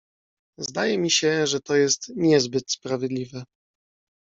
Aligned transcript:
"Zdaje 0.57 0.97
mi 0.97 1.11
się, 1.11 1.47
że 1.47 1.59
to 1.61 1.75
jest 1.75 2.11
niezbyt 2.15 2.71
sprawiedliwie." 2.71 3.43